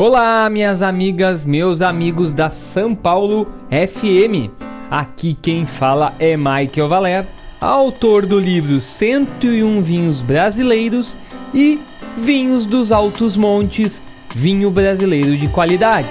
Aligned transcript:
Olá, 0.00 0.48
minhas 0.48 0.80
amigas, 0.80 1.44
meus 1.44 1.82
amigos 1.82 2.32
da 2.32 2.52
São 2.52 2.94
Paulo 2.94 3.48
FM. 3.68 4.48
Aqui 4.88 5.34
quem 5.34 5.66
fala 5.66 6.14
é 6.20 6.36
Michael 6.36 6.88
Valer, 6.88 7.26
autor 7.60 8.24
do 8.24 8.38
livro 8.38 8.80
101 8.80 9.82
Vinhos 9.82 10.22
Brasileiros 10.22 11.16
e 11.52 11.80
Vinhos 12.16 12.64
dos 12.64 12.92
Altos 12.92 13.36
Montes, 13.36 14.00
vinho 14.32 14.70
brasileiro 14.70 15.36
de 15.36 15.48
qualidade. 15.48 16.06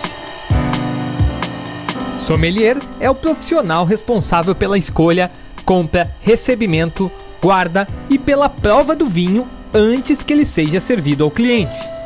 Sommelier 2.19 2.77
é 2.99 3.09
o 3.09 3.15
profissional 3.15 3.85
responsável 3.85 4.53
pela 4.53 4.77
escolha, 4.77 5.31
compra, 5.63 6.11
recebimento, 6.19 7.09
guarda 7.41 7.87
e 8.09 8.19
pela 8.19 8.49
prova 8.49 8.93
do 8.93 9.07
vinho 9.07 9.47
antes 9.73 10.23
que 10.23 10.33
ele 10.33 10.43
seja 10.43 10.81
servido 10.81 11.23
ao 11.23 11.31
cliente 11.31 11.96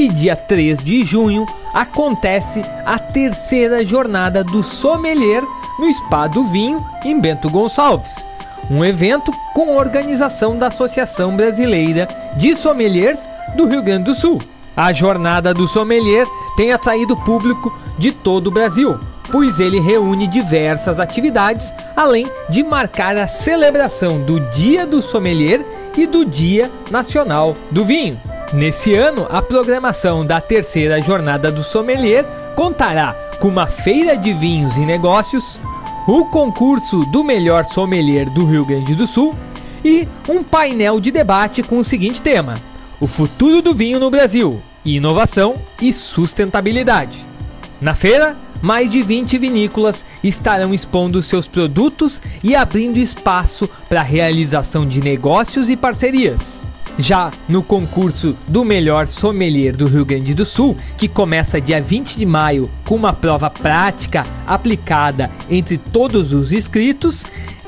e 0.00 0.08
dia 0.08 0.34
3 0.34 0.82
de 0.82 1.02
junho 1.02 1.44
acontece 1.74 2.62
a 2.86 2.98
terceira 2.98 3.84
jornada 3.84 4.42
do 4.42 4.62
Sommelier 4.62 5.42
no 5.78 5.92
Spa 5.92 6.26
do 6.26 6.42
Vinho, 6.44 6.82
em 7.04 7.20
Bento 7.20 7.50
Gonçalves. 7.50 8.26
Um 8.70 8.82
evento 8.82 9.30
com 9.52 9.76
organização 9.76 10.56
da 10.56 10.68
Associação 10.68 11.36
Brasileira 11.36 12.08
de 12.36 12.56
Sommeliers 12.56 13.28
do 13.54 13.66
Rio 13.66 13.82
Grande 13.82 14.04
do 14.04 14.14
Sul. 14.14 14.38
A 14.74 14.90
jornada 14.90 15.52
do 15.52 15.68
sommelier 15.68 16.26
tem 16.56 16.72
atraído 16.72 17.16
público 17.16 17.76
de 17.98 18.10
todo 18.10 18.46
o 18.46 18.50
Brasil, 18.50 18.98
pois 19.30 19.60
ele 19.60 19.80
reúne 19.80 20.26
diversas 20.26 20.98
atividades, 20.98 21.74
além 21.94 22.26
de 22.48 22.62
marcar 22.62 23.18
a 23.18 23.28
celebração 23.28 24.18
do 24.20 24.40
Dia 24.52 24.86
do 24.86 25.02
Sommelier 25.02 25.62
e 25.94 26.06
do 26.06 26.24
Dia 26.24 26.70
Nacional 26.90 27.54
do 27.70 27.84
Vinho. 27.84 28.18
Nesse 28.52 28.94
ano, 28.94 29.28
a 29.30 29.40
programação 29.40 30.26
da 30.26 30.40
terceira 30.40 31.00
jornada 31.00 31.52
do 31.52 31.62
sommelier 31.62 32.24
contará 32.56 33.14
com 33.38 33.46
uma 33.46 33.68
feira 33.68 34.16
de 34.16 34.32
vinhos 34.32 34.76
e 34.76 34.80
negócios, 34.80 35.60
o 36.04 36.24
concurso 36.24 37.00
do 37.12 37.22
melhor 37.22 37.64
sommelier 37.64 38.28
do 38.28 38.44
Rio 38.44 38.64
Grande 38.64 38.96
do 38.96 39.06
Sul 39.06 39.36
e 39.84 40.08
um 40.28 40.42
painel 40.42 40.98
de 40.98 41.12
debate 41.12 41.62
com 41.62 41.78
o 41.78 41.84
seguinte 41.84 42.20
tema: 42.20 42.54
O 42.98 43.06
futuro 43.06 43.62
do 43.62 43.72
vinho 43.72 44.00
no 44.00 44.10
Brasil, 44.10 44.60
inovação 44.84 45.54
e 45.80 45.92
sustentabilidade. 45.92 47.24
Na 47.80 47.94
feira, 47.94 48.36
mais 48.60 48.90
de 48.90 49.00
20 49.00 49.38
vinícolas 49.38 50.04
estarão 50.24 50.74
expondo 50.74 51.22
seus 51.22 51.46
produtos 51.46 52.20
e 52.42 52.56
abrindo 52.56 52.98
espaço 52.98 53.70
para 53.88 54.00
a 54.00 54.04
realização 54.04 54.84
de 54.84 55.00
negócios 55.00 55.70
e 55.70 55.76
parcerias. 55.76 56.68
Já 56.98 57.30
no 57.48 57.62
concurso 57.62 58.36
do 58.46 58.64
melhor 58.64 59.06
sommelier 59.06 59.74
do 59.74 59.86
Rio 59.86 60.04
Grande 60.04 60.34
do 60.34 60.44
Sul, 60.44 60.76
que 60.98 61.08
começa 61.08 61.60
dia 61.60 61.80
20 61.80 62.16
de 62.16 62.26
maio 62.26 62.70
com 62.86 62.94
uma 62.94 63.12
prova 63.12 63.48
prática 63.48 64.24
aplicada 64.46 65.30
entre 65.48 65.78
todos 65.78 66.32
os 66.32 66.52
inscritos, 66.52 67.24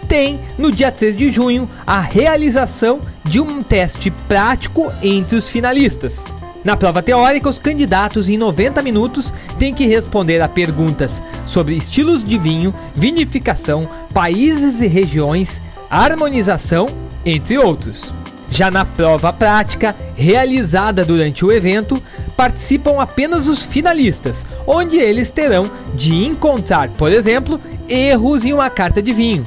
tem 0.09 0.39
no 0.59 0.71
dia 0.71 0.93
3 0.93 1.17
de 1.17 1.31
junho 1.31 1.69
a 1.87 2.01
realização 2.01 3.01
de 3.25 3.41
um 3.41 3.63
teste 3.63 4.11
prático 4.29 4.93
entre 5.03 5.37
os 5.37 5.49
finalistas. 5.49 6.27
Na 6.65 6.77
prova 6.77 7.03
teórica, 7.03 7.49
os 7.49 7.59
candidatos 7.59 8.29
em 8.29 8.37
90 8.37 8.83
minutos 8.83 9.35
têm 9.59 9.75
que 9.75 9.87
responder 9.87 10.41
a 10.41 10.49
perguntas 10.49 11.23
sobre 11.45 11.75
estilos 11.75 12.23
de 12.23 12.39
vinho, 12.39 12.73
vinificação, 12.95 13.89
países 14.15 14.81
e 14.81 14.87
regiões, 14.87 15.61
harmonização, 15.91 16.87
entre 17.25 17.59
outros. 17.59 18.15
Já 18.53 18.71
na 18.71 18.85
prova 18.85 19.33
prática, 19.33 19.97
realizada 20.15 21.03
durante 21.07 21.43
o 21.43 21.51
evento, 21.51 22.01
participam 22.37 23.01
apenas 23.01 23.49
os 23.49 23.65
finalistas, 23.65 24.45
onde 24.67 24.99
eles 24.99 25.31
terão 25.31 25.65
de 25.95 26.15
encontrar, 26.15 26.91
por 26.91 27.11
exemplo, 27.11 27.59
erros 27.89 28.45
em 28.45 28.53
uma 28.53 28.69
carta 28.69 29.01
de 29.01 29.11
vinho, 29.11 29.47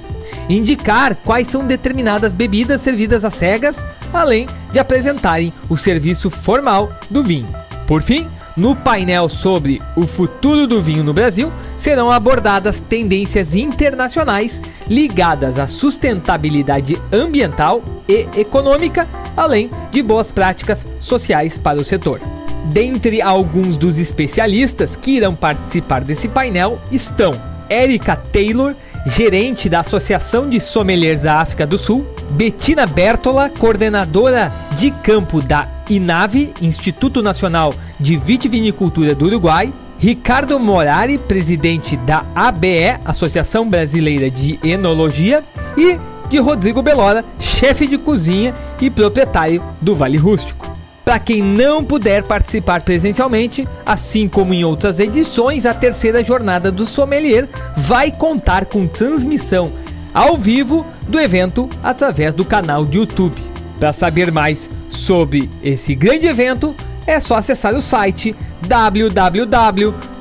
indicar 0.50 1.16
quais 1.18 1.48
são 1.48 1.68
determinadas 1.68 2.34
bebidas 2.34 2.82
servidas 2.82 3.24
às 3.24 3.36
cegas, 3.36 3.86
além 4.12 4.48
de 4.74 4.80
apresentarem 4.80 5.54
o 5.70 5.78
serviço 5.78 6.32
formal 6.32 6.92
do 7.08 7.22
vinho. 7.22 7.48
Por 7.86 8.02
fim, 8.02 8.28
no 8.56 8.76
painel 8.76 9.28
sobre 9.28 9.82
o 9.96 10.08
futuro 10.08 10.66
do 10.68 10.82
vinho 10.82 11.04
no 11.04 11.14
Brasil, 11.14 11.52
serão 11.78 12.12
abordadas 12.12 12.82
tendências 12.82 13.56
internacionais 13.56 14.62
ligadas 14.88 15.60
à 15.60 15.68
sustentabilidade 15.68 16.98
ambiental 17.12 17.84
e 18.08 18.28
econômica, 18.40 19.08
além 19.36 19.70
de 19.92 20.02
boas 20.02 20.32
práticas 20.32 20.88
sociais 21.00 21.58
para 21.58 21.80
o 21.80 21.86
setor. 21.86 22.22
Dentre 22.72 23.22
alguns 23.22 23.78
dos 23.78 23.98
especialistas 23.98 24.96
que 24.96 25.18
irão 25.18 25.36
participar 25.36 26.04
desse 26.04 26.28
painel 26.28 26.80
estão 26.92 27.32
Erika 27.70 28.16
Taylor, 28.16 28.76
gerente 29.06 29.70
da 29.70 29.82
Associação 29.82 30.50
de 30.50 30.60
Sommeliers 30.60 31.24
da 31.24 31.40
África 31.40 31.66
do 31.66 31.78
Sul, 31.78 32.06
Bettina 32.36 32.86
Bertola, 32.86 33.50
coordenadora 33.50 34.52
de 34.78 34.92
campo 34.92 35.42
da 35.42 35.70
INAVE, 35.90 36.54
Instituto 36.62 37.24
Nacional 37.24 37.74
de 37.98 38.18
Vitivinicultura 38.18 39.16
do 39.16 39.26
Uruguai, 39.26 39.72
Ricardo 39.98 40.60
Morari, 40.60 41.18
presidente 41.18 41.96
da 41.96 42.26
ABE, 42.36 43.00
Associação 43.06 43.70
Brasileira 43.70 44.30
de 44.30 44.60
Enologia, 44.62 45.46
e 45.78 45.98
de 46.28 46.38
Rodrigo 46.38 46.82
Belora, 46.82 47.24
chefe 47.40 47.88
de 47.88 47.98
cozinha 47.98 48.54
e 48.82 48.90
proprietário 48.90 49.64
do 49.80 49.96
Vale 49.96 50.18
Rústico. 50.18 50.76
Para 51.06 51.20
quem 51.20 51.42
não 51.42 51.86
puder 51.86 52.24
participar 52.24 52.82
presencialmente, 52.82 53.66
assim 53.86 54.28
como 54.28 54.54
em 54.54 54.66
outras 54.66 55.00
edições, 55.00 55.66
a 55.66 55.74
terceira 55.74 56.22
jornada 56.22 56.70
do 56.70 56.86
Sommelier 56.86 57.48
vai 57.78 58.12
contar 58.12 58.66
com 58.66 58.88
transmissão 58.88 59.72
ao 60.16 60.38
vivo 60.38 60.86
do 61.10 61.20
evento 61.20 61.70
através 61.84 62.34
do 62.34 62.46
canal 62.46 62.86
do 62.86 62.96
YouTube. 62.96 63.36
Para 63.78 63.92
saber 63.92 64.32
mais 64.32 64.70
sobre 64.90 65.50
esse 65.62 65.94
grande 65.94 66.26
evento, 66.26 66.74
é 67.06 67.20
só 67.20 67.36
acessar 67.36 67.76
o 67.76 67.82
site 67.82 68.34
www.absrs.com.br. 68.66 70.16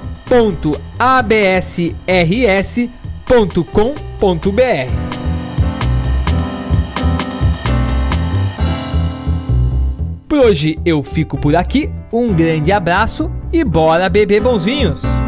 Por 10.28 10.38
hoje 10.38 10.76
eu 10.84 11.00
fico 11.04 11.38
por 11.38 11.54
aqui, 11.54 11.88
um 12.12 12.34
grande 12.34 12.72
abraço 12.72 13.30
e 13.52 13.62
bora 13.62 14.08
beber 14.08 14.42
bons 14.42 14.64
vinhos! 14.64 15.23